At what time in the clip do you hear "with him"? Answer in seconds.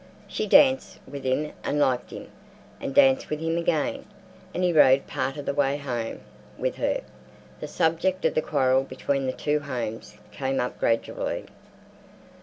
1.07-1.51, 3.29-3.55